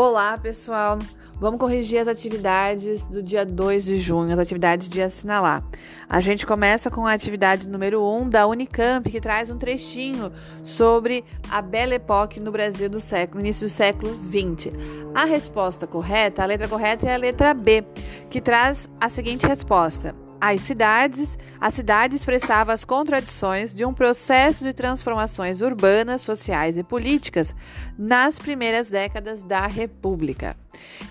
Olá, 0.00 0.38
pessoal! 0.38 0.96
Vamos 1.40 1.58
corrigir 1.58 1.98
as 1.98 2.06
atividades 2.06 3.04
do 3.06 3.20
dia 3.20 3.44
2 3.44 3.84
de 3.84 3.96
junho, 3.96 4.32
as 4.32 4.38
atividades 4.38 4.88
de 4.88 5.02
assinalar. 5.02 5.64
A 6.08 6.20
gente 6.20 6.46
começa 6.46 6.88
com 6.88 7.04
a 7.04 7.12
atividade 7.12 7.66
número 7.66 8.00
1 8.00 8.20
um 8.20 8.28
da 8.28 8.46
Unicamp, 8.46 9.10
que 9.10 9.20
traz 9.20 9.50
um 9.50 9.58
trechinho 9.58 10.32
sobre 10.62 11.24
a 11.50 11.60
Belle 11.60 11.94
Époque 11.94 12.38
no 12.38 12.52
Brasil 12.52 12.88
do 12.88 13.00
século, 13.00 13.40
início 13.40 13.66
do 13.66 13.70
século 13.70 14.14
20. 14.14 14.70
A 15.12 15.24
resposta 15.24 15.84
correta, 15.84 16.44
a 16.44 16.46
letra 16.46 16.68
correta 16.68 17.08
é 17.08 17.14
a 17.14 17.18
letra 17.18 17.52
B, 17.52 17.84
que 18.30 18.40
traz 18.40 18.88
a 19.00 19.08
seguinte 19.08 19.48
resposta: 19.48 20.14
as 20.40 20.62
cidades, 20.62 21.38
a 21.60 21.70
cidade 21.70 22.14
expressava 22.14 22.72
as 22.72 22.84
contradições 22.84 23.74
de 23.74 23.84
um 23.84 23.92
processo 23.92 24.64
de 24.64 24.72
transformações 24.72 25.60
urbanas, 25.60 26.22
sociais 26.22 26.78
e 26.78 26.82
políticas 26.82 27.54
nas 27.98 28.38
primeiras 28.38 28.90
décadas 28.90 29.42
da 29.42 29.66
República. 29.66 30.56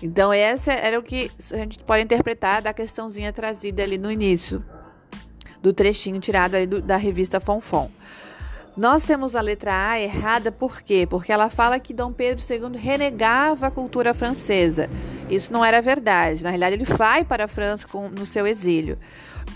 Então, 0.02 0.32
essa 0.32 0.72
era 0.72 0.98
o 0.98 1.02
que 1.02 1.30
a 1.52 1.56
gente 1.56 1.78
pode 1.80 2.04
interpretar 2.04 2.62
da 2.62 2.72
questãozinha 2.72 3.32
trazida 3.32 3.82
ali 3.82 3.98
no 3.98 4.10
início 4.10 4.64
do 5.60 5.72
trechinho 5.72 6.20
tirado 6.20 6.54
ali 6.54 6.66
do, 6.66 6.80
da 6.80 6.96
revista 6.96 7.40
Fonfon. 7.40 7.90
Nós 8.78 9.02
temos 9.02 9.34
a 9.34 9.40
letra 9.40 9.90
A 9.90 10.00
errada 10.00 10.52
por 10.52 10.80
quê? 10.82 11.04
Porque 11.04 11.32
ela 11.32 11.50
fala 11.50 11.80
que 11.80 11.92
Dom 11.92 12.12
Pedro 12.12 12.44
II 12.48 12.78
renegava 12.78 13.66
a 13.66 13.70
cultura 13.72 14.14
francesa. 14.14 14.88
Isso 15.28 15.52
não 15.52 15.64
era 15.64 15.82
verdade. 15.82 16.44
Na 16.44 16.50
realidade, 16.50 16.76
ele 16.76 16.84
vai 16.84 17.24
para 17.24 17.46
a 17.46 17.48
França 17.48 17.88
com, 17.88 18.08
no 18.08 18.24
seu 18.24 18.46
exílio. 18.46 18.96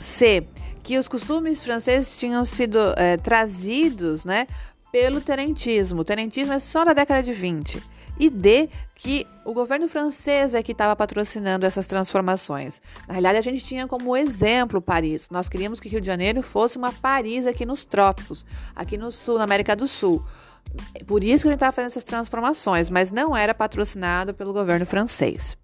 C. 0.01 0.45
Que 0.83 0.99
os 0.99 1.07
costumes 1.07 1.63
franceses 1.63 2.19
tinham 2.19 2.45
sido 2.45 2.77
é, 2.97 3.17
trazidos 3.17 4.25
né, 4.25 4.49
pelo 4.91 5.21
tenentismo. 5.21 6.01
O 6.01 6.05
tenentismo 6.05 6.53
é 6.53 6.59
só 6.59 6.85
da 6.85 6.93
década 6.93 7.23
de 7.23 7.33
20. 7.33 7.81
E 8.19 8.29
D 8.29 8.69
que 9.03 9.27
o 9.45 9.53
governo 9.53 9.89
francês 9.89 10.55
é 10.55 10.63
que 10.63 10.71
estava 10.71 10.95
patrocinando 10.95 11.67
essas 11.67 11.89
transformações. 11.89 12.81
Na 13.09 13.15
realidade, 13.15 13.37
a 13.37 13.43
gente 13.43 13.65
tinha 13.65 13.89
como 13.89 14.17
exemplo 14.17 14.81
Paris. 14.81 15.29
Nós 15.29 15.49
queríamos 15.49 15.81
que 15.81 15.89
Rio 15.89 16.01
de 16.01 16.07
Janeiro 16.07 16.41
fosse 16.41 16.79
uma 16.79 16.93
Paris 16.93 17.45
aqui 17.45 17.67
nos 17.67 17.85
trópicos, 17.85 18.47
aqui 18.77 18.97
no 18.97 19.11
sul, 19.11 19.39
na 19.39 19.45
América 19.45 19.75
do 19.75 19.89
Sul. 19.89 20.25
Por 21.05 21.25
isso 21.25 21.43
que 21.43 21.49
a 21.49 21.51
gente 21.51 21.57
estava 21.57 21.73
fazendo 21.73 21.89
essas 21.89 22.05
transformações, 22.05 22.91
mas 22.91 23.11
não 23.11 23.37
era 23.37 23.53
patrocinado 23.53 24.33
pelo 24.35 24.53
governo 24.53 24.87
francês. 24.87 25.57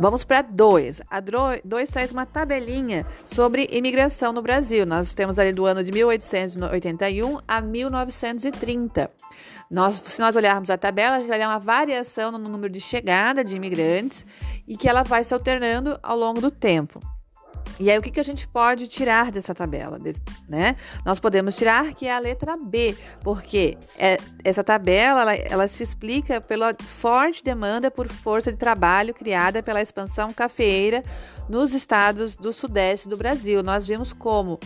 Vamos 0.00 0.24
para 0.24 0.42
2. 0.42 1.02
A 1.08 1.20
2 1.20 1.90
traz 1.90 2.10
uma 2.10 2.26
tabelinha 2.26 3.06
sobre 3.24 3.68
imigração 3.70 4.32
no 4.32 4.42
Brasil. 4.42 4.84
Nós 4.84 5.14
temos 5.14 5.38
ali 5.38 5.52
do 5.52 5.64
ano 5.64 5.84
de 5.84 5.92
1881 5.92 7.38
a 7.46 7.60
1930. 7.60 9.10
Nós, 9.72 10.02
se 10.04 10.20
nós 10.20 10.36
olharmos 10.36 10.68
a 10.68 10.76
tabela, 10.76 11.16
a 11.16 11.18
gente 11.20 11.30
vai 11.30 11.38
ver 11.38 11.46
uma 11.46 11.58
variação 11.58 12.30
no 12.30 12.38
número 12.38 12.70
de 12.70 12.78
chegada 12.78 13.42
de 13.42 13.56
imigrantes 13.56 14.26
e 14.68 14.76
que 14.76 14.86
ela 14.86 15.02
vai 15.02 15.24
se 15.24 15.32
alternando 15.32 15.98
ao 16.02 16.14
longo 16.14 16.42
do 16.42 16.50
tempo. 16.50 17.00
E 17.80 17.90
aí, 17.90 17.98
o 17.98 18.02
que, 18.02 18.10
que 18.10 18.20
a 18.20 18.24
gente 18.24 18.46
pode 18.46 18.86
tirar 18.86 19.32
dessa 19.32 19.54
tabela? 19.54 19.98
Né? 20.46 20.76
Nós 21.06 21.18
podemos 21.18 21.56
tirar 21.56 21.94
que 21.94 22.06
é 22.06 22.14
a 22.14 22.18
letra 22.18 22.54
B, 22.56 22.94
porque 23.22 23.78
é, 23.96 24.18
essa 24.44 24.62
tabela 24.62 25.22
ela, 25.22 25.34
ela 25.34 25.68
se 25.68 25.82
explica 25.82 26.38
pela 26.38 26.74
forte 26.78 27.42
demanda 27.42 27.90
por 27.90 28.08
força 28.08 28.52
de 28.52 28.58
trabalho 28.58 29.14
criada 29.14 29.62
pela 29.62 29.80
expansão 29.80 30.34
cafeeira 30.34 31.02
nos 31.48 31.72
estados 31.72 32.36
do 32.36 32.52
sudeste 32.52 33.08
do 33.08 33.16
Brasil. 33.16 33.62
Nós 33.62 33.86
vimos 33.86 34.12
como 34.12 34.60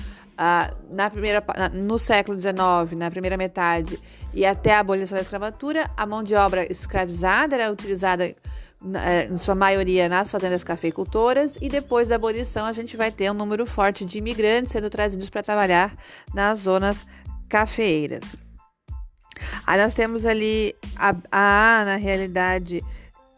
na 0.90 1.08
primeira, 1.08 1.42
no 1.72 1.98
século 1.98 2.38
XIX, 2.38 2.56
na 2.96 3.10
primeira 3.10 3.36
metade 3.36 3.98
e 4.34 4.44
até 4.44 4.74
a 4.74 4.80
abolição 4.80 5.16
da 5.16 5.22
escravatura, 5.22 5.90
a 5.96 6.04
mão 6.04 6.22
de 6.22 6.34
obra 6.34 6.70
escravizada 6.70 7.54
era 7.54 7.72
utilizada 7.72 8.24
é, 8.24 9.24
em 9.24 9.36
sua 9.38 9.54
maioria 9.54 10.08
nas 10.08 10.30
fazendas 10.30 10.62
cafeicultoras, 10.62 11.56
e 11.60 11.68
depois 11.68 12.08
da 12.08 12.16
abolição 12.16 12.66
a 12.66 12.72
gente 12.72 12.96
vai 12.96 13.10
ter 13.10 13.30
um 13.30 13.34
número 13.34 13.64
forte 13.64 14.04
de 14.04 14.18
imigrantes 14.18 14.72
sendo 14.72 14.90
trazidos 14.90 15.30
para 15.30 15.42
trabalhar 15.42 15.96
nas 16.34 16.60
zonas 16.60 17.06
cafeeiras. 17.48 18.36
Aí 19.66 19.80
nós 19.80 19.94
temos 19.94 20.26
ali 20.26 20.74
a, 20.94 21.14
a 21.32 21.84
na 21.84 21.96
realidade, 21.96 22.84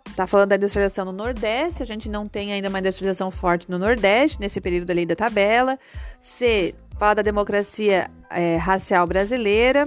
está 0.09 0.27
falando 0.27 0.49
da 0.49 0.56
industrialização 0.56 1.05
no 1.05 1.12
Nordeste, 1.12 1.83
a 1.83 1.87
gente 1.87 2.09
não 2.09 2.27
tem 2.27 2.53
ainda 2.53 2.69
uma 2.69 2.81
industrialização 2.81 3.31
forte 3.31 3.71
no 3.71 3.78
Nordeste, 3.78 4.41
nesse 4.41 4.61
período 4.61 4.91
ali 4.91 5.06
da 5.06 5.15
tabela. 5.15 5.78
C, 6.21 6.75
fala 6.99 7.15
da 7.15 7.23
democracia 7.23 8.11
é, 8.31 8.57
racial 8.57 9.07
brasileira 9.07 9.87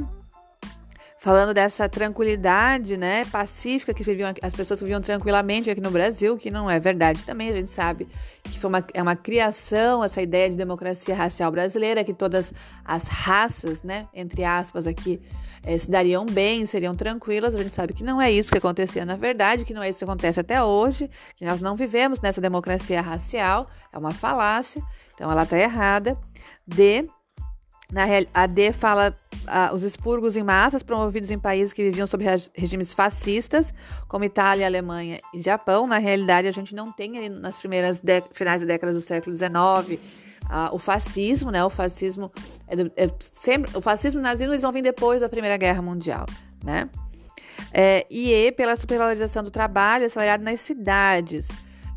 falando 1.22 1.54
dessa 1.54 1.88
tranquilidade, 1.88 2.98
né, 2.98 3.26
pacífica 3.26 3.94
que 3.94 4.02
viviam 4.02 4.34
as 4.42 4.56
pessoas 4.56 4.80
que 4.80 4.86
viviam 4.86 5.00
tranquilamente 5.00 5.70
aqui 5.70 5.80
no 5.80 5.92
Brasil, 5.92 6.36
que 6.36 6.50
não 6.50 6.68
é 6.68 6.80
verdade 6.80 7.22
também, 7.24 7.50
a 7.50 7.54
gente 7.54 7.70
sabe 7.70 8.08
que 8.44 8.60
foi 8.60 8.70
uma, 8.70 8.84
é 8.92 9.04
uma 9.04 9.16
criação 9.16 10.04
essa 10.04 10.20
ideia 10.20 10.50
de 10.50 10.58
democracia 10.58 11.14
racial 11.14 11.52
brasileira, 11.52 12.04
que 12.04 12.12
todas 12.12 12.52
as 12.84 13.04
raças, 13.04 13.84
né, 13.84 14.08
entre 14.16 14.44
aspas 14.44 14.88
aqui, 14.88 15.22
é, 15.64 15.78
se 15.78 15.90
dariam 15.90 16.26
bem, 16.26 16.66
seriam 16.66 16.96
tranquilas, 16.96 17.54
a 17.54 17.62
gente 17.62 17.74
sabe 17.74 17.94
que 17.94 18.04
não 18.04 18.22
é 18.22 18.32
isso 18.32 18.52
que 18.52 18.58
acontecia 18.58 19.06
na 19.06 19.16
verdade, 19.16 19.64
que 19.64 19.74
não 19.74 19.84
é 19.84 19.90
isso 19.90 20.00
que 20.00 20.06
acontece 20.06 20.40
até 20.40 20.64
hoje, 20.64 21.10
que 21.36 21.46
nós 21.46 21.62
não 21.62 21.76
vivemos 21.76 22.20
nessa 22.20 22.42
democracia 22.42 23.02
racial, 23.02 23.70
é 23.92 23.98
uma 23.98 24.12
falácia, 24.12 24.82
então 25.14 25.32
ela 25.32 25.44
está 25.44 25.58
errada. 25.58 26.18
D, 26.66 27.08
na, 27.92 28.06
a 28.34 28.48
D 28.48 28.72
fala 28.72 29.16
ah, 29.46 29.72
os 29.74 29.84
expurgos 29.84 30.38
em 30.38 30.44
massas 30.44 30.82
promovidos 30.82 31.30
em 31.30 31.38
países 31.38 31.74
que 31.74 31.84
viviam 31.84 32.08
sob 32.08 32.26
regimes 32.56 32.94
fascistas, 32.94 33.74
como 34.08 34.24
Itália, 34.24 34.66
Alemanha 34.66 35.20
e 35.34 35.42
Japão. 35.42 35.86
Na 35.88 35.98
realidade, 35.98 36.48
a 36.48 36.52
gente 36.52 36.74
não 36.74 36.92
tem 36.92 37.18
ali 37.18 37.30
nas 37.30 37.60
primeiras 37.60 38.02
finais 38.32 38.62
da 38.62 38.68
década 38.68 38.94
do 38.94 39.02
século 39.02 39.36
XIX 39.36 40.00
ah, 40.54 40.70
o 40.74 40.78
fascismo, 40.78 41.50
né? 41.50 41.64
O 41.64 41.70
fascismo 41.70 42.30
é, 42.68 43.06
é 43.06 43.10
sempre 43.22 43.72
o 43.76 43.82
fascismo 43.82 44.20
e 44.20 44.22
o 44.22 44.24
nazismo 44.24 44.54
eles 44.54 44.62
vão 44.62 44.72
vir 44.74 44.82
depois 44.82 45.22
da 45.22 45.30
Primeira 45.30 45.56
Guerra 45.56 45.82
Mundial, 45.82 46.26
né? 46.62 46.90
É, 47.74 48.06
e 48.10 48.34
E 48.34 48.52
pela 48.52 48.76
supervalorização 48.76 49.44
do 49.44 49.50
trabalho 49.50 50.06
acelerado 50.06 50.42
nas 50.42 50.60
cidades. 50.60 51.48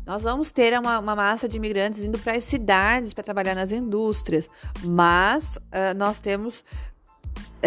Nós 0.05 0.23
vamos 0.23 0.51
ter 0.51 0.79
uma, 0.79 0.99
uma 0.99 1.15
massa 1.15 1.49
de 1.49 1.57
imigrantes 1.57 2.05
indo 2.05 2.17
para 2.17 2.37
as 2.37 2.45
cidades 2.45 3.13
para 3.13 3.23
trabalhar 3.23 3.55
nas 3.55 3.71
indústrias, 3.71 4.47
mas 4.83 5.57
uh, 5.57 5.97
nós 5.97 6.19
temos 6.19 6.63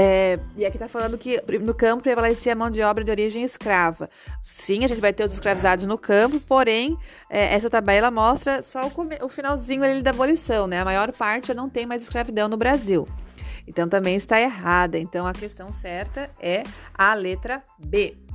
é, 0.01 0.39
e 0.57 0.65
aqui 0.65 0.77
está 0.77 0.89
falando 0.89 1.19
que 1.19 1.43
no 1.59 1.75
campo 1.75 2.05
prevalecia 2.05 2.53
a 2.53 2.55
mão 2.55 2.71
de 2.71 2.81
obra 2.83 3.03
de 3.03 3.11
origem 3.11 3.43
escrava. 3.43 4.09
Sim, 4.41 4.85
a 4.85 4.87
gente 4.87 5.01
vai 5.01 5.13
ter 5.13 5.25
os 5.25 5.33
escravizados 5.33 5.87
no 5.87 5.99
campo, 5.99 6.39
porém, 6.39 6.97
é, 7.29 7.53
essa 7.53 7.69
tabela 7.69 8.09
mostra 8.09 8.63
só 8.63 8.87
o, 8.87 9.27
o 9.27 9.29
finalzinho 9.29 9.83
ali 9.83 10.01
da 10.01 10.11
abolição, 10.11 10.69
né? 10.69 10.83
A 10.83 10.85
maior 10.85 11.11
parte 11.11 11.49
já 11.49 11.55
não 11.55 11.69
tem 11.69 11.85
mais 11.85 12.01
escravidão 12.01 12.47
no 12.47 12.57
Brasil. 12.57 13.09
Então 13.67 13.89
também 13.89 14.15
está 14.15 14.41
errada. 14.41 14.97
Então 14.97 15.27
a 15.27 15.33
questão 15.33 15.73
certa 15.73 16.31
é 16.39 16.63
a 16.95 17.13
letra 17.15 17.61
B. 17.77 18.28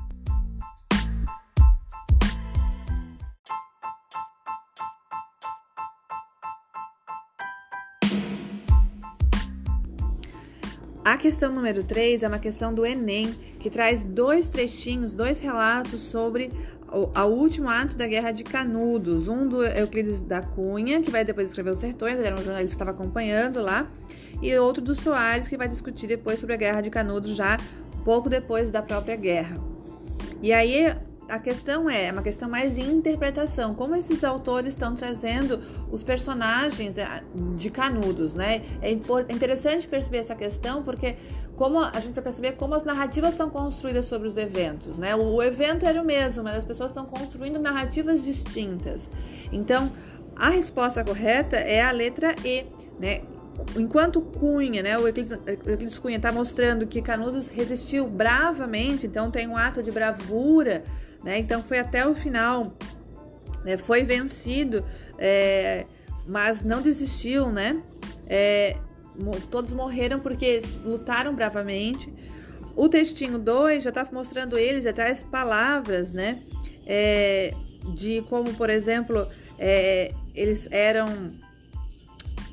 A 11.14 11.18
questão 11.18 11.54
número 11.54 11.84
3 11.84 12.24
é 12.24 12.28
uma 12.28 12.40
questão 12.40 12.74
do 12.74 12.84
Enem, 12.84 13.36
que 13.60 13.70
traz 13.70 14.04
dois 14.04 14.50
trechinhos, 14.50 15.14
dois 15.14 15.40
relatos 15.40 16.02
sobre 16.02 16.52
o, 16.92 17.08
o 17.16 17.26
último 17.26 17.70
ato 17.70 17.96
da 17.96 18.08
Guerra 18.08 18.32
de 18.32 18.44
Canudos. 18.44 19.28
Um 19.28 19.48
do 19.48 19.64
Euclides 19.64 20.22
da 20.22 20.42
Cunha, 20.42 21.04
que 21.04 21.12
vai 21.12 21.24
depois 21.24 21.50
escrever 21.50 21.70
Os 21.70 21.78
Sertões, 21.78 22.16
ele 22.18 22.26
era 22.26 22.34
um 22.34 22.44
jornalista 22.44 22.66
que 22.66 22.74
estava 22.74 22.90
acompanhando 22.90 23.62
lá, 23.62 23.92
e 24.42 24.58
outro 24.58 24.82
do 24.82 24.96
Soares, 24.96 25.48
que 25.48 25.56
vai 25.56 25.68
discutir 25.68 26.08
depois 26.08 26.40
sobre 26.40 26.56
a 26.56 26.58
Guerra 26.58 26.82
de 26.82 26.90
Canudos, 26.90 27.36
já 27.36 27.58
pouco 28.04 28.28
depois 28.28 28.72
da 28.72 28.82
própria 28.82 29.16
guerra. 29.16 29.56
E 30.42 30.52
aí 30.52 30.98
a 31.34 31.40
questão 31.40 31.90
é, 31.90 32.06
é 32.06 32.12
uma 32.12 32.22
questão 32.22 32.48
mais 32.48 32.76
de 32.76 32.82
interpretação. 32.82 33.74
Como 33.74 33.96
esses 33.96 34.24
autores 34.24 34.70
estão 34.70 34.94
trazendo 34.94 35.60
os 35.92 36.04
personagens 36.04 36.98
eh, 36.98 37.24
de 37.56 37.72
Canudos, 37.72 38.36
né? 38.36 38.62
É, 38.82 38.90
é 38.92 39.34
interessante 39.34 39.88
perceber 39.88 40.20
essa 40.20 40.36
questão 40.36 40.84
porque 40.84 41.16
como 41.56 41.80
a 41.80 42.00
gente 42.00 42.14
vai 42.14 42.24
perceber 42.24 42.54
como 42.54 42.76
as 42.76 42.84
narrativas 42.84 43.34
são 43.34 43.50
construídas 43.50 44.06
sobre 44.06 44.28
os 44.28 44.38
eventos, 44.38 45.00
né? 45.00 45.16
O, 45.16 45.42
evento 45.42 45.86
era 45.86 46.00
o 46.02 46.06
mesmo, 46.06 46.44
mas 46.44 46.58
as 46.58 46.66
pessoas 46.66 46.92
estão 46.92 47.06
construindo 47.06 47.60
narrativas 47.60 48.24
distintas. 48.24 49.10
Então, 49.52 49.92
a 50.36 50.50
resposta 50.50 51.04
correta 51.04 51.58
é 51.58 51.82
a 51.82 51.92
letra 51.92 52.36
E, 52.46 52.66
né? 53.00 53.22
Enquanto 53.76 54.20
Cunha, 54.20 54.82
né, 54.82 54.98
o 54.98 55.08
Euclides 55.08 56.00
Cunha 56.00 56.18
está 56.18 56.32
mostrando 56.32 56.88
que 56.88 57.02
Canudos 57.04 57.50
resistiu 57.50 58.08
bravamente, 58.08 59.06
então 59.06 59.30
tem 59.30 59.48
um 59.48 59.56
ato 59.56 59.84
de 59.84 59.92
bravura 59.92 60.84
né? 61.24 61.40
Então 61.40 61.64
foi 61.64 61.80
até 61.80 62.08
o 62.08 62.16
final, 62.16 62.74
né? 63.64 63.78
foi 63.78 64.04
vencido, 64.04 64.86
é, 65.18 65.86
mas 66.28 66.64
não 66.64 66.82
desistiu, 66.82 67.50
né? 67.50 67.82
É, 68.28 68.78
todos 69.50 69.74
morreram 69.74 70.20
porque 70.20 70.62
lutaram 70.84 71.34
bravamente. 71.34 72.12
O 72.76 72.90
textinho 72.90 73.38
2 73.38 73.84
já 73.84 73.90
está 73.90 74.08
mostrando 74.12 74.58
eles, 74.58 74.92
traz 74.94 75.22
palavras, 75.22 76.12
né? 76.12 76.42
é, 76.86 77.54
de 77.94 78.22
como, 78.24 78.54
por 78.54 78.70
exemplo, 78.70 79.28
é, 79.58 80.14
eles 80.34 80.68
eram 80.72 81.34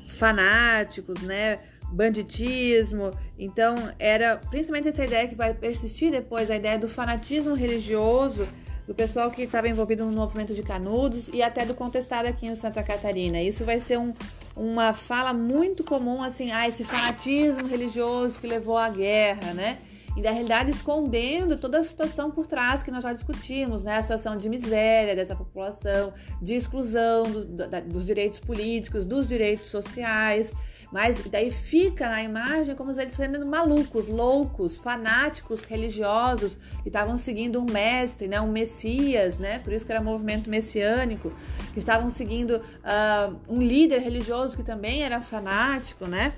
fanáticos, 0.07 1.21
né? 1.21 1.59
Banditismo. 1.91 3.11
Então, 3.41 3.75
era 3.97 4.37
principalmente 4.37 4.89
essa 4.89 5.03
ideia 5.03 5.27
que 5.27 5.33
vai 5.33 5.51
persistir 5.51 6.11
depois, 6.11 6.51
a 6.51 6.55
ideia 6.55 6.77
do 6.77 6.87
fanatismo 6.87 7.55
religioso 7.55 8.47
do 8.85 8.93
pessoal 8.93 9.31
que 9.31 9.41
estava 9.41 9.67
envolvido 9.67 10.05
no 10.05 10.11
movimento 10.11 10.53
de 10.53 10.61
Canudos 10.61 11.27
e 11.33 11.41
até 11.41 11.65
do 11.65 11.73
contestado 11.73 12.27
aqui 12.27 12.45
em 12.45 12.53
Santa 12.53 12.83
Catarina. 12.83 13.41
Isso 13.41 13.65
vai 13.65 13.79
ser 13.79 13.97
um, 13.97 14.13
uma 14.55 14.93
fala 14.93 15.33
muito 15.33 15.83
comum, 15.83 16.21
assim, 16.21 16.51
ah, 16.51 16.67
esse 16.67 16.83
fanatismo 16.83 17.67
religioso 17.67 18.39
que 18.39 18.45
levou 18.45 18.77
à 18.77 18.87
guerra, 18.89 19.55
né? 19.55 19.79
e 20.15 20.21
na 20.21 20.31
realidade 20.31 20.71
escondendo 20.71 21.57
toda 21.57 21.79
a 21.79 21.83
situação 21.83 22.29
por 22.29 22.45
trás 22.45 22.83
que 22.83 22.91
nós 22.91 23.03
já 23.03 23.13
discutimos, 23.13 23.81
né? 23.83 23.97
A 23.97 24.01
situação 24.01 24.35
de 24.35 24.49
miséria 24.49 25.15
dessa 25.15 25.35
população, 25.35 26.13
de 26.41 26.53
exclusão 26.53 27.23
do, 27.23 27.45
da, 27.45 27.79
dos 27.79 28.05
direitos 28.05 28.39
políticos, 28.39 29.05
dos 29.05 29.27
direitos 29.27 29.67
sociais. 29.67 30.51
Mas 30.91 31.21
daí 31.29 31.49
fica 31.49 32.09
na 32.09 32.21
imagem 32.21 32.75
como 32.75 32.93
se 32.93 33.01
eles 33.01 33.13
sendo 33.13 33.45
malucos, 33.45 34.07
loucos, 34.07 34.77
fanáticos 34.77 35.63
religiosos 35.63 36.57
que 36.83 36.89
estavam 36.89 37.17
seguindo 37.17 37.61
um 37.61 37.65
mestre, 37.65 38.27
né? 38.27 38.41
Um 38.41 38.51
messias, 38.51 39.37
né? 39.37 39.59
Por 39.59 39.71
isso 39.71 39.85
que 39.85 39.91
era 39.91 40.01
movimento 40.01 40.49
messiânico, 40.49 41.31
que 41.73 41.79
estavam 41.79 42.09
seguindo 42.09 42.57
uh, 42.57 43.39
um 43.47 43.59
líder 43.59 43.99
religioso 43.99 44.57
que 44.57 44.63
também 44.63 45.03
era 45.03 45.21
fanático, 45.21 46.07
né? 46.07 46.33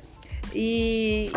E, 0.54 1.32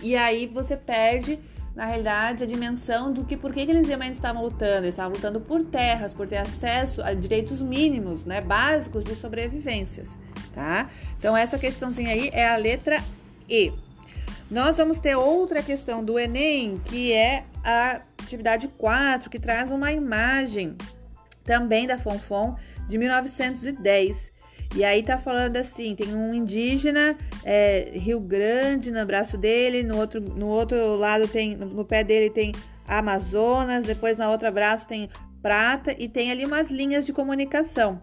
e 0.00 0.16
aí 0.16 0.46
você 0.46 0.76
perde 0.76 1.38
na 1.74 1.86
realidade, 1.86 2.44
a 2.44 2.46
dimensão 2.46 3.12
do 3.12 3.24
que 3.24 3.36
por 3.36 3.52
que, 3.52 3.60
eles 3.60 3.86
realmente 3.86 4.12
estavam 4.12 4.42
lutando. 4.42 4.84
Eles 4.84 4.90
estavam 4.90 5.12
lutando 5.12 5.40
por 5.40 5.62
terras, 5.62 6.12
por 6.12 6.26
ter 6.26 6.36
acesso 6.36 7.02
a 7.02 7.14
direitos 7.14 7.62
mínimos, 7.62 8.24
né, 8.24 8.40
básicos 8.40 9.04
de 9.04 9.14
sobrevivências, 9.14 10.16
tá? 10.52 10.90
Então 11.18 11.36
essa 11.36 11.58
questãozinha 11.58 12.10
aí 12.10 12.30
é 12.32 12.48
a 12.48 12.56
letra 12.56 13.02
E. 13.48 13.72
Nós 14.50 14.76
vamos 14.76 15.00
ter 15.00 15.16
outra 15.16 15.62
questão 15.62 16.04
do 16.04 16.18
Enem, 16.18 16.80
que 16.84 17.12
é 17.12 17.44
a 17.64 18.02
atividade 18.20 18.68
4, 18.68 19.30
que 19.30 19.38
traz 19.38 19.70
uma 19.70 19.92
imagem 19.92 20.76
também 21.42 21.86
da 21.86 21.98
Fonfon 21.98 22.56
de 22.86 22.98
1910. 22.98 24.30
E 24.74 24.84
aí 24.84 25.02
tá 25.02 25.18
falando 25.18 25.56
assim, 25.56 25.94
tem 25.94 26.14
um 26.14 26.34
indígena, 26.34 27.16
é, 27.44 27.92
Rio 27.94 28.20
Grande 28.20 28.90
no 28.90 29.04
braço 29.04 29.36
dele, 29.36 29.82
no 29.82 29.98
outro, 29.98 30.20
no 30.20 30.46
outro 30.46 30.96
lado 30.96 31.28
tem, 31.28 31.54
no 31.54 31.84
pé 31.84 32.02
dele 32.02 32.30
tem 32.30 32.52
Amazonas, 32.86 33.84
depois 33.84 34.16
na 34.16 34.30
outra 34.30 34.50
braço 34.50 34.86
tem 34.86 35.08
Prata 35.42 35.94
e 35.98 36.08
tem 36.08 36.30
ali 36.30 36.46
umas 36.46 36.70
linhas 36.70 37.04
de 37.04 37.12
comunicação, 37.12 38.00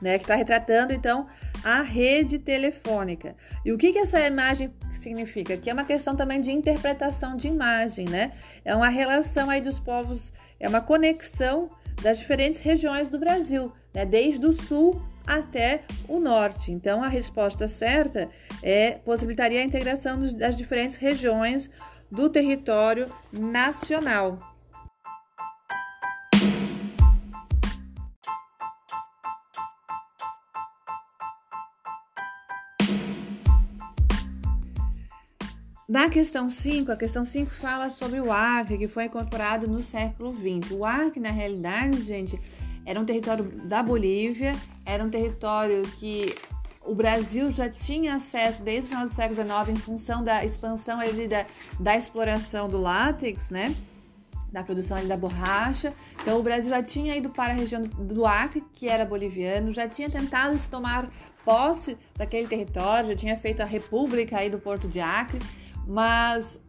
né, 0.00 0.18
que 0.18 0.26
tá 0.26 0.34
retratando 0.34 0.92
então 0.92 1.26
a 1.62 1.82
rede 1.82 2.38
telefônica. 2.38 3.36
E 3.64 3.72
o 3.72 3.78
que 3.78 3.92
que 3.92 3.98
essa 3.98 4.20
imagem 4.26 4.72
significa? 4.92 5.56
Que 5.56 5.70
é 5.70 5.72
uma 5.72 5.84
questão 5.84 6.16
também 6.16 6.40
de 6.40 6.50
interpretação 6.50 7.36
de 7.36 7.48
imagem, 7.48 8.08
né? 8.08 8.32
É 8.64 8.74
uma 8.74 8.88
relação 8.88 9.50
aí 9.50 9.60
dos 9.60 9.78
povos, 9.78 10.32
é 10.58 10.68
uma 10.68 10.80
conexão 10.80 11.70
das 12.02 12.18
diferentes 12.18 12.60
regiões 12.60 13.08
do 13.08 13.18
Brasil, 13.18 13.72
né? 13.92 14.06
Desde 14.06 14.46
o 14.46 14.52
sul 14.52 15.02
até 15.26 15.82
o 16.08 16.18
norte. 16.18 16.72
Então, 16.72 17.04
a 17.04 17.08
resposta 17.08 17.68
certa 17.68 18.28
é 18.62 18.92
possibilitaria 18.92 19.60
a 19.60 19.64
integração 19.64 20.18
das 20.32 20.56
diferentes 20.56 20.96
regiões 20.96 21.70
do 22.10 22.28
território 22.28 23.06
nacional. 23.32 24.49
Na 35.90 36.08
questão 36.08 36.48
5, 36.48 36.92
a 36.92 36.96
questão 36.96 37.24
5 37.24 37.50
fala 37.50 37.90
sobre 37.90 38.20
o 38.20 38.30
Acre, 38.30 38.78
que 38.78 38.86
foi 38.86 39.06
incorporado 39.06 39.66
no 39.66 39.82
século 39.82 40.32
XX. 40.32 40.70
O 40.70 40.84
Acre, 40.84 41.18
na 41.18 41.32
realidade, 41.32 42.00
gente, 42.02 42.40
era 42.86 43.00
um 43.00 43.04
território 43.04 43.42
da 43.64 43.82
Bolívia, 43.82 44.54
era 44.86 45.02
um 45.02 45.10
território 45.10 45.82
que 45.98 46.32
o 46.86 46.94
Brasil 46.94 47.50
já 47.50 47.68
tinha 47.68 48.14
acesso 48.14 48.62
desde 48.62 48.86
o 48.86 48.88
final 48.90 49.02
do 49.04 49.10
século 49.10 49.34
XIX 49.34 49.68
em 49.70 49.82
função 49.82 50.22
da 50.22 50.44
expansão 50.44 51.00
ali 51.00 51.26
da, 51.26 51.44
da 51.80 51.96
exploração 51.96 52.68
do 52.68 52.78
látex, 52.78 53.50
né? 53.50 53.74
Da 54.52 54.62
produção 54.62 54.96
ali 54.96 55.08
da 55.08 55.16
borracha. 55.16 55.92
Então 56.22 56.38
o 56.38 56.42
Brasil 56.44 56.70
já 56.70 56.84
tinha 56.84 57.16
ido 57.16 57.30
para 57.30 57.52
a 57.52 57.56
região 57.56 57.82
do 57.82 58.24
Acre, 58.24 58.62
que 58.74 58.88
era 58.88 59.04
boliviano, 59.04 59.72
já 59.72 59.88
tinha 59.88 60.08
tentado 60.08 60.56
se 60.56 60.68
tomar 60.68 61.10
posse 61.44 61.98
daquele 62.14 62.46
território, 62.46 63.08
já 63.08 63.16
tinha 63.16 63.36
feito 63.36 63.60
a 63.60 63.64
república 63.64 64.38
aí 64.38 64.48
do 64.48 64.60
Porto 64.60 64.86
de 64.86 65.00
Acre, 65.00 65.40
mas 65.90 66.60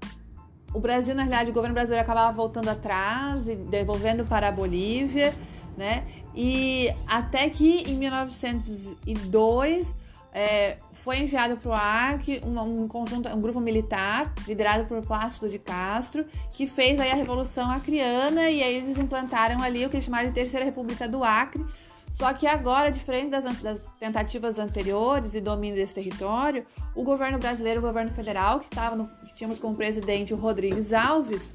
o 0.73 0.79
Brasil, 0.79 1.13
na 1.13 1.21
realidade, 1.21 1.51
o 1.51 1.53
governo 1.53 1.73
brasileiro 1.73 2.03
acabava 2.03 2.31
voltando 2.31 2.69
atrás 2.69 3.47
e 3.47 3.55
devolvendo 3.55 4.25
para 4.25 4.47
a 4.47 4.51
Bolívia 4.51 5.33
né? 5.77 6.03
E 6.35 6.93
até 7.07 7.49
que 7.49 7.89
em 7.89 7.95
1902 7.95 9.95
é, 10.33 10.77
foi 10.93 11.19
enviado 11.19 11.57
para 11.57 11.69
o 11.69 11.73
Acre 11.73 12.41
um, 12.45 12.83
um, 12.83 12.87
conjunto, 12.87 13.27
um 13.29 13.41
grupo 13.41 13.59
militar 13.59 14.33
liderado 14.47 14.85
por 14.85 15.01
Plácido 15.01 15.49
de 15.49 15.59
Castro, 15.59 16.25
que 16.53 16.67
fez 16.67 16.99
aí 16.99 17.11
a 17.11 17.15
Revolução 17.15 17.69
Acreana 17.69 18.49
e 18.49 18.63
aí 18.63 18.75
eles 18.75 18.97
implantaram 18.97 19.61
ali 19.61 19.85
o 19.85 19.89
que 19.89 19.97
eles 19.97 20.05
chamaram 20.05 20.27
de 20.27 20.33
Terceira 20.33 20.65
República 20.65 21.07
do 21.07 21.23
Acre. 21.23 21.65
Só 22.11 22.33
que 22.33 22.45
agora, 22.45 22.91
diferente 22.91 23.29
das, 23.29 23.45
das 23.61 23.89
tentativas 23.97 24.59
anteriores 24.59 25.33
e 25.33 25.39
domínio 25.39 25.77
desse 25.77 25.95
território, 25.95 26.65
o 26.93 27.03
governo 27.03 27.39
brasileiro, 27.39 27.79
o 27.79 27.83
governo 27.83 28.11
federal, 28.11 28.59
que, 28.59 28.69
tava 28.69 28.97
no, 28.97 29.07
que 29.25 29.33
tínhamos 29.33 29.59
como 29.59 29.75
presidente 29.75 30.33
o 30.33 30.37
Rodrigues 30.37 30.91
Alves, 30.91 31.53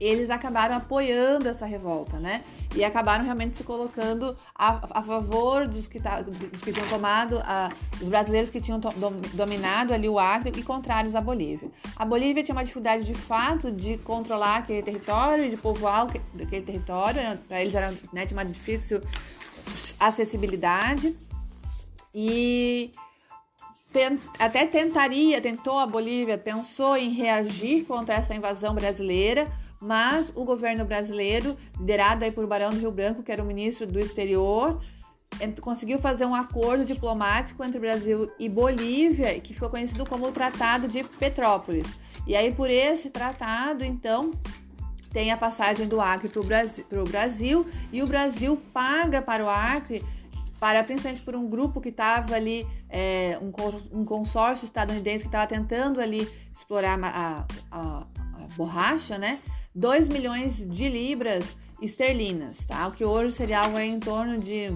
eles 0.00 0.30
acabaram 0.30 0.76
apoiando 0.76 1.48
essa 1.48 1.66
revolta, 1.66 2.20
né? 2.20 2.44
E 2.74 2.84
acabaram 2.84 3.24
realmente 3.24 3.54
se 3.54 3.64
colocando 3.64 4.36
a, 4.54 4.98
a 4.98 5.02
favor 5.02 5.66
dos 5.66 5.88
que, 5.88 5.98
dos 5.98 6.62
que 6.62 6.72
tinham 6.72 6.86
tomado, 6.86 7.40
a, 7.42 7.72
dos 7.98 8.08
brasileiros 8.08 8.48
que 8.48 8.60
tinham 8.60 8.78
dominado 9.34 9.92
ali 9.92 10.08
o 10.08 10.16
Acre 10.16 10.52
e 10.56 10.62
contrários 10.62 11.16
à 11.16 11.20
Bolívia. 11.20 11.68
A 11.96 12.04
Bolívia 12.04 12.44
tinha 12.44 12.54
uma 12.54 12.62
dificuldade 12.62 13.04
de 13.04 13.14
fato 13.14 13.72
de 13.72 13.98
controlar 13.98 14.58
aquele 14.58 14.82
território, 14.82 15.50
de 15.50 15.56
povoar 15.56 16.06
aquele 16.40 16.62
território, 16.62 17.20
né? 17.20 17.38
para 17.48 17.60
eles 17.60 17.74
era 17.74 17.92
né, 18.12 18.24
tinha 18.24 18.38
uma 18.38 18.44
difícil 18.44 19.02
acessibilidade. 19.98 21.14
E 22.14 22.90
até 24.38 24.66
tentaria, 24.66 25.40
tentou 25.40 25.78
a 25.78 25.86
Bolívia, 25.86 26.36
pensou 26.36 26.96
em 26.96 27.10
reagir 27.10 27.84
contra 27.84 28.14
essa 28.14 28.34
invasão 28.34 28.74
brasileira 28.74 29.46
mas 29.80 30.32
o 30.34 30.44
governo 30.44 30.84
brasileiro, 30.84 31.56
liderado 31.78 32.24
aí 32.24 32.32
por 32.32 32.46
Barão 32.46 32.70
do 32.70 32.80
Rio 32.80 32.90
Branco, 32.90 33.22
que 33.22 33.30
era 33.30 33.42
o 33.42 33.46
ministro 33.46 33.86
do 33.86 33.98
exterior, 33.98 34.80
conseguiu 35.60 35.98
fazer 35.98 36.24
um 36.24 36.34
acordo 36.34 36.84
diplomático 36.84 37.62
entre 37.62 37.78
Brasil 37.78 38.30
e 38.38 38.48
Bolívia, 38.48 39.38
que 39.40 39.54
ficou 39.54 39.70
conhecido 39.70 40.04
como 40.04 40.26
o 40.26 40.32
Tratado 40.32 40.88
de 40.88 41.04
Petrópolis. 41.04 41.86
E 42.26 42.34
aí, 42.34 42.52
por 42.52 42.68
esse 42.68 43.10
tratado, 43.10 43.84
então, 43.84 44.32
tem 45.12 45.30
a 45.30 45.36
passagem 45.36 45.86
do 45.86 46.00
Acre 46.00 46.28
para 46.28 46.40
o 46.40 46.44
Brasil, 46.44 46.84
Brasil, 47.08 47.66
e 47.92 48.02
o 48.02 48.06
Brasil 48.06 48.60
paga 48.72 49.22
para 49.22 49.44
o 49.44 49.48
Acre, 49.48 50.04
para 50.60 50.82
principalmente 50.82 51.22
por 51.22 51.36
um 51.36 51.48
grupo 51.48 51.80
que 51.80 51.88
estava 51.88 52.34
ali, 52.34 52.66
é, 52.88 53.38
um, 53.40 54.00
um, 54.00 54.04
consórcio 54.04 54.64
estadunidense 54.64 55.24
que 55.24 55.28
estava 55.28 55.46
tentando 55.46 56.00
ali 56.00 56.28
explorar 56.52 56.98
a, 57.02 57.46
a, 57.70 58.06
a 58.10 58.46
borracha, 58.56 59.18
né? 59.18 59.38
2 59.74 60.08
milhões 60.08 60.66
de 60.66 60.88
libras 60.88 61.56
esterlinas, 61.80 62.58
tá? 62.66 62.88
O 62.88 62.92
que 62.92 63.04
hoje 63.04 63.36
seria 63.36 63.60
algo 63.60 63.78
em 63.78 64.00
torno 64.00 64.38
de 64.38 64.72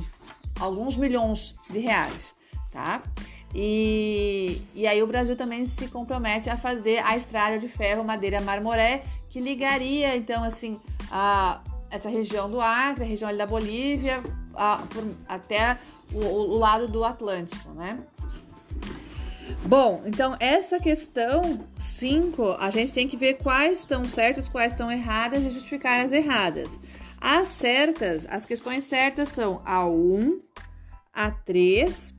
alguns 0.60 0.96
milhões 0.96 1.56
de 1.68 1.80
reais, 1.80 2.34
tá? 2.70 3.02
E, 3.54 4.62
e 4.74 4.86
aí 4.86 5.02
o 5.02 5.06
Brasil 5.06 5.36
também 5.36 5.66
se 5.66 5.88
compromete 5.88 6.48
a 6.48 6.56
fazer 6.56 7.04
a 7.04 7.16
estrada 7.16 7.58
de 7.58 7.68
ferro 7.68 8.04
Madeira 8.04 8.40
Marmoré, 8.40 9.02
que 9.32 9.40
ligaria 9.40 10.14
então 10.14 10.44
assim 10.44 10.78
a 11.10 11.62
essa 11.90 12.08
região 12.08 12.50
do 12.50 12.60
Acre, 12.60 13.02
a 13.02 13.06
região 13.06 13.34
da 13.36 13.46
Bolívia, 13.46 14.22
a, 14.54 14.76
por, 14.88 15.04
até 15.26 15.78
o, 16.12 16.18
o 16.18 16.58
lado 16.58 16.86
do 16.86 17.02
Atlântico, 17.02 17.70
né? 17.70 17.98
Bom, 19.64 20.02
então 20.06 20.36
essa 20.38 20.78
questão 20.78 21.66
5, 21.78 22.56
a 22.58 22.70
gente 22.70 22.92
tem 22.92 23.08
que 23.08 23.16
ver 23.16 23.34
quais 23.34 23.80
estão 23.80 24.04
certas, 24.04 24.48
quais 24.48 24.72
estão 24.72 24.90
erradas 24.90 25.42
e 25.44 25.50
justificar 25.50 26.04
as 26.04 26.12
erradas. 26.12 26.78
As 27.20 27.48
certas, 27.48 28.26
as 28.28 28.44
questões 28.44 28.84
certas 28.84 29.30
são 29.30 29.62
a 29.64 29.86
1, 29.86 30.40
a 31.12 31.30
3 31.30 32.14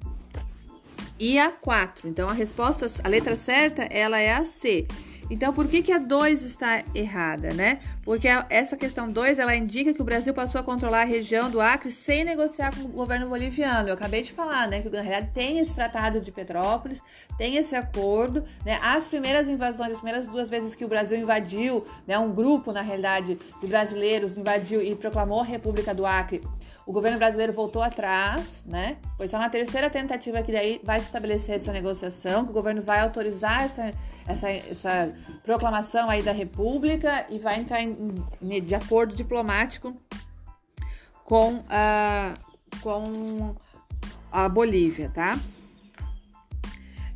e 1.19 1.37
a 1.37 1.51
4. 1.51 2.07
Então 2.07 2.29
a 2.29 2.33
resposta, 2.33 2.87
a 3.03 3.07
letra 3.07 3.35
certa, 3.35 3.83
ela 3.83 4.19
é 4.19 4.33
a 4.33 4.45
C. 4.45 4.87
Então, 5.29 5.53
por 5.53 5.67
que, 5.67 5.81
que 5.81 5.91
a 5.91 5.97
2 5.97 6.41
está 6.43 6.83
errada, 6.93 7.53
né? 7.53 7.79
Porque 8.03 8.27
essa 8.49 8.75
questão 8.75 9.09
2, 9.09 9.39
ela 9.39 9.55
indica 9.55 9.93
que 9.93 10.01
o 10.01 10.05
Brasil 10.05 10.33
passou 10.33 10.59
a 10.59 10.63
controlar 10.63 11.01
a 11.01 11.05
região 11.05 11.49
do 11.49 11.61
Acre 11.61 11.91
sem 11.91 12.23
negociar 12.23 12.75
com 12.75 12.83
o 12.83 12.87
governo 12.87 13.29
boliviano. 13.29 13.89
Eu 13.89 13.93
acabei 13.93 14.21
de 14.21 14.31
falar, 14.31 14.67
né, 14.67 14.81
que 14.81 14.89
na 14.89 15.01
realidade 15.01 15.33
tem 15.33 15.59
esse 15.59 15.73
tratado 15.73 16.19
de 16.19 16.31
Petrópolis, 16.31 17.01
tem 17.37 17.55
esse 17.55 17.75
acordo, 17.75 18.43
né? 18.65 18.79
As 18.81 19.07
primeiras 19.07 19.47
invasões, 19.47 19.93
as 19.93 20.01
primeiras 20.01 20.27
duas 20.27 20.49
vezes 20.49 20.75
que 20.75 20.85
o 20.85 20.87
Brasil 20.87 21.17
invadiu, 21.17 21.83
né, 22.05 22.17
um 22.17 22.31
grupo, 22.31 22.71
na 22.71 22.81
realidade, 22.81 23.37
de 23.59 23.67
brasileiros 23.67 24.37
invadiu 24.37 24.81
e 24.81 24.95
proclamou 24.95 25.41
a 25.41 25.45
República 25.45 25.93
do 25.93 26.05
Acre, 26.05 26.41
o 26.85 26.91
governo 26.91 27.17
brasileiro 27.17 27.53
voltou 27.53 27.81
atrás, 27.81 28.63
né? 28.65 28.97
Foi 29.15 29.27
só 29.27 29.37
na 29.37 29.49
terceira 29.49 29.89
tentativa 29.89 30.41
que 30.41 30.51
daí 30.51 30.81
vai 30.83 30.99
se 30.99 31.05
estabelecer 31.05 31.55
essa 31.55 31.71
negociação, 31.71 32.43
que 32.43 32.51
o 32.51 32.53
governo 32.53 32.81
vai 32.81 32.99
autorizar 32.99 33.63
essa, 33.63 33.93
essa, 34.27 34.49
essa 34.49 35.13
proclamação 35.43 36.09
aí 36.09 36.21
da 36.21 36.31
República 36.31 37.25
e 37.29 37.37
vai 37.37 37.59
entrar 37.59 37.81
em, 37.81 37.95
de 38.61 38.75
acordo 38.75 39.15
diplomático 39.15 39.95
com 41.23 41.63
a, 41.69 42.33
com 42.81 43.55
a 44.31 44.49
Bolívia, 44.49 45.09
tá? 45.09 45.39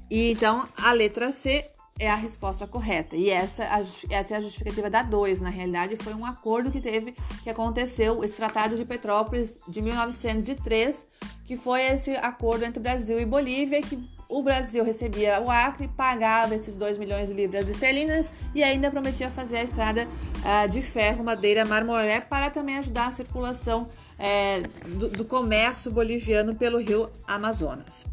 E 0.09 0.31
então 0.31 0.67
a 0.77 0.93
letra 0.93 1.31
C 1.31 1.69
é 1.99 2.09
a 2.09 2.15
resposta 2.15 2.67
correta. 2.67 3.15
E 3.15 3.29
essa, 3.29 3.63
essa 4.09 4.33
é 4.33 4.37
a 4.37 4.41
justificativa 4.41 4.89
da 4.89 5.01
2. 5.01 5.41
Na 5.41 5.49
realidade, 5.49 5.97
foi 5.97 6.13
um 6.13 6.25
acordo 6.25 6.71
que 6.71 6.79
teve, 6.79 7.15
que 7.43 7.49
aconteceu, 7.49 8.23
esse 8.23 8.37
Tratado 8.37 8.75
de 8.75 8.85
Petrópolis 8.85 9.57
de 9.67 9.81
1903, 9.81 11.07
que 11.45 11.57
foi 11.57 11.81
esse 11.81 12.11
acordo 12.11 12.65
entre 12.65 12.79
Brasil 12.79 13.19
e 13.19 13.25
Bolívia, 13.25 13.81
que 13.81 14.07
o 14.29 14.41
Brasil 14.41 14.83
recebia 14.83 15.41
o 15.41 15.49
Acre, 15.49 15.87
pagava 15.87 16.53
esses 16.55 16.75
2 16.75 16.97
milhões 16.97 17.29
de 17.29 17.33
libras 17.33 17.67
esterlinas 17.69 18.29
e 18.53 18.63
ainda 18.63 18.91
prometia 18.91 19.29
fazer 19.29 19.57
a 19.57 19.63
estrada 19.63 20.05
uh, 20.05 20.67
de 20.69 20.81
ferro, 20.81 21.23
madeira, 21.23 21.63
marmoré 21.63 22.19
para 22.19 22.49
também 22.49 22.77
ajudar 22.77 23.07
a 23.07 23.11
circulação 23.11 23.83
uh, 24.19 24.89
do, 24.97 25.09
do 25.09 25.25
comércio 25.25 25.91
boliviano 25.91 26.55
pelo 26.55 26.77
rio 26.77 27.09
Amazonas. 27.27 28.05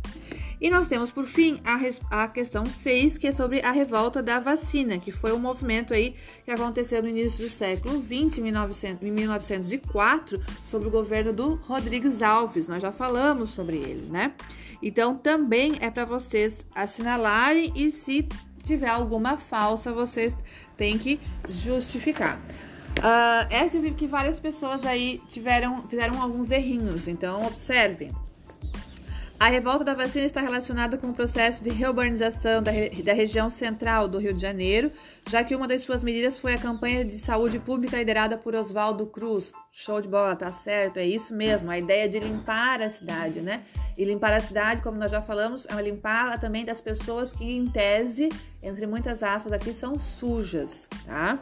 E 0.64 0.70
nós 0.70 0.88
temos, 0.88 1.10
por 1.10 1.26
fim, 1.26 1.60
a, 1.62 2.22
a 2.22 2.26
questão 2.26 2.64
6, 2.64 3.18
que 3.18 3.26
é 3.26 3.32
sobre 3.32 3.60
a 3.60 3.70
revolta 3.70 4.22
da 4.22 4.40
vacina, 4.40 4.98
que 4.98 5.12
foi 5.12 5.30
um 5.30 5.38
movimento 5.38 5.92
aí 5.92 6.14
que 6.42 6.50
aconteceu 6.50 7.02
no 7.02 7.08
início 7.10 7.44
do 7.44 7.50
século 7.50 8.00
XX, 8.00 8.38
em, 8.38 8.44
1900, 8.44 9.06
em 9.06 9.10
1904, 9.10 10.40
sobre 10.66 10.88
o 10.88 10.90
governo 10.90 11.34
do 11.34 11.56
Rodrigues 11.56 12.22
Alves. 12.22 12.66
Nós 12.66 12.80
já 12.80 12.90
falamos 12.90 13.50
sobre 13.50 13.76
ele, 13.76 14.08
né? 14.10 14.32
Então, 14.82 15.14
também 15.18 15.76
é 15.82 15.90
para 15.90 16.06
vocês 16.06 16.64
assinalarem 16.74 17.70
e 17.76 17.90
se 17.90 18.26
tiver 18.62 18.88
alguma 18.88 19.36
falsa, 19.36 19.92
vocês 19.92 20.34
têm 20.78 20.96
que 20.96 21.20
justificar. 21.46 22.40
Uh, 23.00 23.46
essa 23.50 23.76
eu 23.76 23.82
vi 23.82 23.90
que 23.90 24.06
várias 24.06 24.40
pessoas 24.40 24.86
aí 24.86 25.20
tiveram, 25.28 25.82
fizeram 25.82 26.22
alguns 26.22 26.50
errinhos, 26.50 27.06
então 27.06 27.46
observem. 27.46 28.23
A 29.44 29.48
revolta 29.48 29.84
da 29.84 29.92
vacina 29.92 30.24
está 30.24 30.40
relacionada 30.40 30.96
com 30.96 31.08
o 31.08 31.12
processo 31.12 31.62
de 31.62 31.68
reurbanização 31.68 32.62
da, 32.62 32.70
re 32.70 33.02
da, 33.02 33.12
região 33.12 33.50
central 33.50 34.08
do 34.08 34.16
Rio 34.16 34.32
de 34.32 34.40
Janeiro, 34.40 34.90
já 35.28 35.44
que 35.44 35.54
uma 35.54 35.68
das 35.68 35.82
suas 35.82 36.02
medidas 36.02 36.38
foi 36.38 36.54
a 36.54 36.58
campanha 36.58 37.04
de 37.04 37.18
saúde 37.18 37.58
pública 37.58 37.98
liderada 37.98 38.38
por 38.38 38.54
Oswaldo 38.54 39.04
Cruz. 39.04 39.52
Show 39.70 40.00
de 40.00 40.08
bola, 40.08 40.34
tá 40.34 40.50
certo, 40.50 40.96
é 40.96 41.04
isso 41.04 41.34
mesmo, 41.34 41.70
a 41.70 41.76
ideia 41.76 42.08
de 42.08 42.18
limpar 42.18 42.80
a 42.80 42.88
cidade, 42.88 43.42
né? 43.42 43.62
E 43.98 44.04
limpar 44.06 44.32
a 44.32 44.40
cidade, 44.40 44.80
como 44.80 44.96
nós 44.96 45.10
já 45.10 45.20
falamos, 45.20 45.66
é 45.66 45.82
limpar 45.82 46.40
também 46.40 46.64
das 46.64 46.80
pessoas 46.80 47.30
que, 47.30 47.44
em 47.44 47.66
tese, 47.66 48.30
entre 48.62 48.86
muitas 48.86 49.22
aspas 49.22 49.52
aqui, 49.52 49.74
são 49.74 49.98
sujas, 49.98 50.88
tá? 51.04 51.38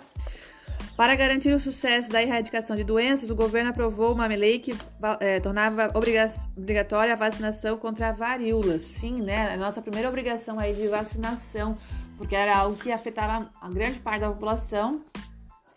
Para 0.96 1.14
garantir 1.14 1.52
o 1.52 1.58
sucesso 1.58 2.10
da 2.10 2.22
erradicação 2.22 2.76
de 2.76 2.84
doenças, 2.84 3.30
o 3.30 3.34
governo 3.34 3.70
aprovou 3.70 4.12
uma 4.12 4.26
lei 4.26 4.58
que 4.58 4.76
é, 5.20 5.40
tornava 5.40 5.90
obrigatória 5.94 7.14
a 7.14 7.16
vacinação 7.16 7.78
contra 7.78 8.10
a 8.10 8.12
varíola. 8.12 8.78
Sim, 8.78 9.22
né? 9.22 9.54
A 9.54 9.56
nossa 9.56 9.80
primeira 9.80 10.08
obrigação 10.08 10.58
aí 10.58 10.74
de 10.74 10.86
vacinação, 10.88 11.76
porque 12.18 12.36
era 12.36 12.56
algo 12.56 12.76
que 12.76 12.92
afetava 12.92 13.50
a 13.60 13.70
grande 13.70 14.00
parte 14.00 14.20
da 14.20 14.30
população. 14.30 15.00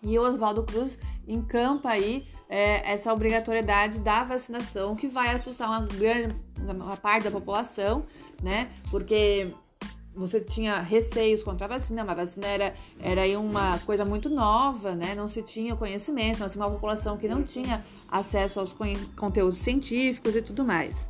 E 0.04 0.20
o 0.20 0.22
Oswaldo 0.22 0.64
Cruz 0.64 1.00
encampa 1.28 1.90
aí 1.90 2.24
é, 2.50 2.92
essa 2.92 3.12
obrigatoriedade 3.12 4.00
da 4.00 4.24
vacinação, 4.24 4.96
que 4.96 5.08
vai 5.08 5.34
assustar 5.34 5.68
uma 5.68 5.82
grande 5.82 6.36
uma 6.60 6.98
parte 6.98 7.24
da 7.24 7.32
população, 7.32 8.06
né? 8.42 8.70
Porque 8.90 9.54
você 10.16 10.40
tinha 10.40 10.80
receios 10.80 11.44
contra 11.44 11.66
a 11.66 11.70
vacina, 11.70 12.04
mas 12.04 12.18
a 12.18 12.22
vacina 12.22 12.48
era, 12.48 12.74
era 13.00 13.22
aí 13.22 13.36
uma 13.36 13.78
coisa 13.80 14.06
muito 14.06 14.30
nova, 14.30 14.96
né? 14.96 15.14
Não 15.14 15.28
se 15.28 15.42
tinha 15.42 15.76
conhecimento, 15.76 16.40
nós 16.40 16.52
tínhamos 16.52 16.72
uma 16.72 16.72
população 16.72 17.18
que 17.18 17.28
não 17.28 17.44
tinha 17.44 17.84
acesso 18.10 18.60
aos 18.60 18.74
conteúdos 19.16 19.58
científicos 19.58 20.36
e 20.36 20.42
tudo 20.42 20.64
mais. 20.64 21.08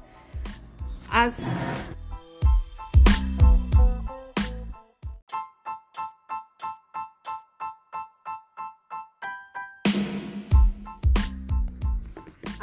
As 1.09 1.53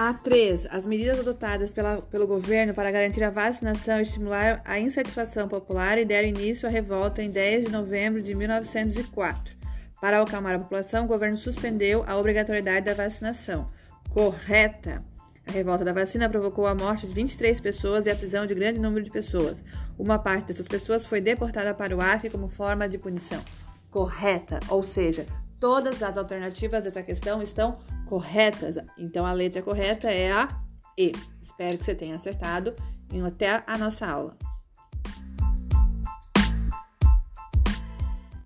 A 0.04 0.14
3. 0.14 0.66
As 0.68 0.84
medidas 0.84 1.20
adotadas 1.20 1.72
pela, 1.72 2.02
pelo 2.02 2.26
governo 2.26 2.74
para 2.74 2.90
garantir 2.90 3.22
a 3.22 3.30
vacinação 3.30 4.00
estimularam 4.00 4.60
a 4.64 4.76
insatisfação 4.76 5.46
popular 5.46 5.96
e 5.96 6.04
deram 6.04 6.28
início 6.28 6.68
à 6.68 6.72
revolta 6.72 7.22
em 7.22 7.30
10 7.30 7.66
de 7.66 7.70
novembro 7.70 8.20
de 8.20 8.34
1904. 8.34 9.54
Para 10.00 10.20
acalmar 10.20 10.56
a 10.56 10.58
população, 10.58 11.04
o 11.04 11.06
governo 11.06 11.36
suspendeu 11.36 12.02
a 12.04 12.16
obrigatoriedade 12.16 12.86
da 12.86 12.94
vacinação. 12.94 13.70
Correta. 14.10 15.04
A 15.46 15.52
revolta 15.52 15.84
da 15.84 15.92
vacina 15.92 16.28
provocou 16.28 16.66
a 16.66 16.74
morte 16.74 17.06
de 17.06 17.14
23 17.14 17.60
pessoas 17.60 18.04
e 18.04 18.10
a 18.10 18.16
prisão 18.16 18.44
de 18.44 18.56
grande 18.56 18.80
número 18.80 19.04
de 19.04 19.10
pessoas. 19.12 19.62
Uma 19.96 20.18
parte 20.18 20.48
dessas 20.48 20.66
pessoas 20.66 21.06
foi 21.06 21.20
deportada 21.20 21.72
para 21.74 21.96
o 21.96 22.00
Acre 22.00 22.28
como 22.28 22.48
forma 22.48 22.88
de 22.88 22.98
punição. 22.98 23.40
Correta, 23.88 24.58
ou 24.68 24.82
seja, 24.82 25.26
todas 25.62 26.02
as 26.02 26.18
alternativas 26.18 26.82
dessa 26.82 27.04
questão 27.04 27.40
estão 27.40 27.78
corretas. 28.08 28.76
Então 28.98 29.24
a 29.24 29.30
letra 29.32 29.62
correta 29.62 30.10
é 30.10 30.32
a 30.32 30.48
E. 30.98 31.12
Espero 31.40 31.78
que 31.78 31.84
você 31.84 31.94
tenha 31.94 32.16
acertado 32.16 32.74
e 33.12 33.20
até 33.20 33.62
a 33.64 33.78
nossa 33.78 34.04
aula. 34.04 34.36